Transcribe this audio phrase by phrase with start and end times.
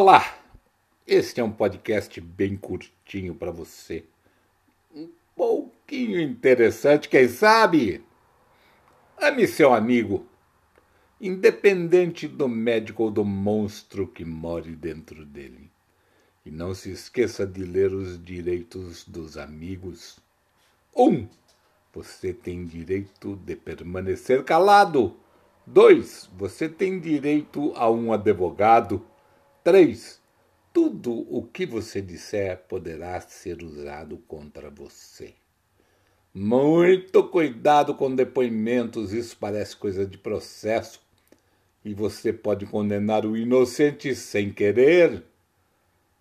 [0.00, 0.32] Olá!
[1.04, 4.04] Este é um podcast bem curtinho para você.
[4.94, 8.04] Um pouquinho interessante, quem sabe?
[9.20, 10.24] Ame seu amigo,
[11.20, 15.68] independente do médico ou do monstro que more dentro dele.
[16.46, 20.20] E não se esqueça de ler os direitos dos amigos.
[20.96, 21.26] Um,
[21.92, 25.16] você tem direito de permanecer calado.
[25.66, 29.04] Dois, você tem direito a um advogado.
[29.64, 30.20] Três,
[30.72, 35.34] tudo o que você disser poderá ser usado contra você.
[36.32, 41.00] Muito cuidado com depoimentos, isso parece coisa de processo.
[41.84, 45.24] E você pode condenar o inocente sem querer.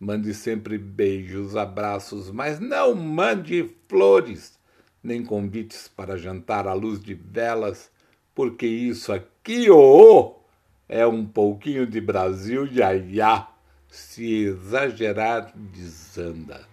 [0.00, 4.58] Mande sempre beijos, abraços, mas não mande flores,
[5.02, 7.90] nem convites para jantar à luz de velas,
[8.34, 10.37] porque isso aqui, oh,
[10.88, 13.46] é um pouquinho de Brasil, ia, ia.
[13.90, 16.66] Se exagerar, desanda.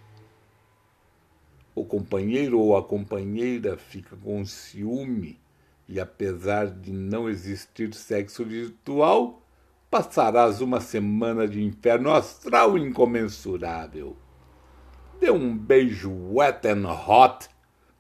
[1.74, 5.40] O companheiro ou a companheira fica com ciúme
[5.88, 9.42] e, apesar de não existir sexo virtual,
[9.90, 14.16] passarás uma semana de inferno astral incomensurável.
[15.20, 17.50] Dê um beijo wet and hot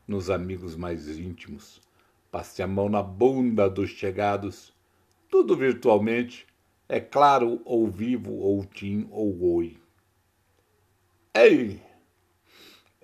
[0.08, 1.82] nos amigos mais íntimos.
[2.32, 4.75] Passe a mão na bunda dos chegados
[5.36, 6.48] tudo virtualmente,
[6.88, 9.78] é claro ou vivo ou tim ou oi.
[11.34, 11.82] Ei!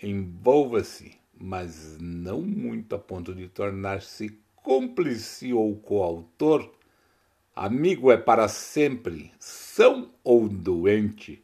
[0.01, 6.71] Envolva-se, mas não muito a ponto de tornar-se cúmplice ou coautor.
[7.53, 11.41] Amigo é para sempre, são ou doente.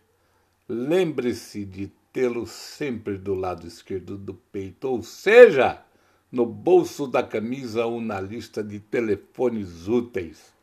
[0.70, 5.84] Lembre-se de tê-lo sempre do lado esquerdo do peito, ou seja,
[6.32, 10.56] no bolso da camisa ou na lista de telefones úteis.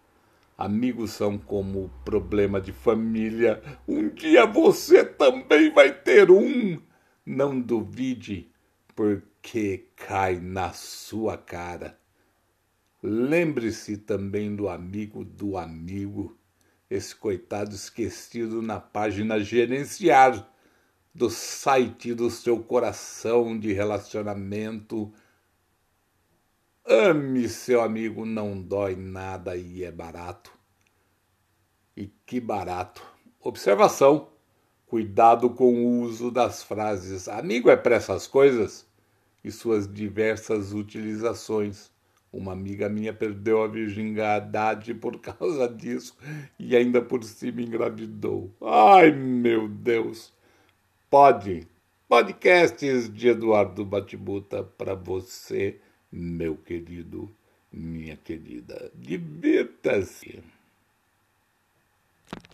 [0.57, 3.61] Amigos são como problema de família.
[3.89, 6.81] Um dia você também vai ter um.
[7.27, 8.53] Não duvide,
[8.95, 11.99] porque cai na sua cara.
[13.03, 16.39] Lembre-se também do amigo do amigo,
[16.89, 20.49] esse coitado esquecido na página gerenciar
[21.13, 25.13] do site do seu coração de relacionamento
[26.87, 30.53] Ame seu amigo, não dói nada e é barato.
[31.97, 33.03] E que barato.
[33.41, 34.29] Observação:
[34.87, 38.87] cuidado com o uso das frases amigo é para essas coisas
[39.43, 41.91] e suas diversas utilizações.
[42.31, 46.15] Uma amiga minha perdeu a virgindade por causa disso
[46.59, 48.55] e ainda por cima engravidou.
[48.61, 50.35] Ai, meu Deus!
[51.09, 51.67] Pode.
[52.07, 55.81] Podcasts de Eduardo Batibuta para você
[56.15, 57.35] meu querido,
[57.73, 58.93] minha querida.
[58.95, 60.41] Divirta-se.